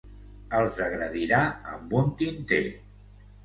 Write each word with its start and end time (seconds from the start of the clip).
Els 0.59 0.79
agredirà 0.85 1.43
amb 1.77 1.95
un 2.03 2.11
tinter. 2.25 2.65